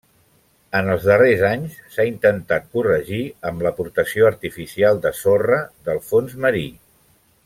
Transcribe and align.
En 0.77 0.87
els 0.93 1.03
darrers 1.09 1.43
anys 1.49 1.75
s'ha 1.95 2.05
intentat 2.13 2.65
corregir 2.77 3.21
amb 3.51 3.63
l'aportació 3.67 4.31
artificial 4.31 5.03
de 5.05 5.13
sorra 5.23 5.61
del 5.91 6.03
fons 6.11 6.35
marí. 6.47 6.69